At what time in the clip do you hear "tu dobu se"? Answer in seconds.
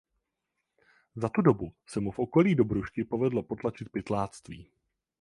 1.35-1.99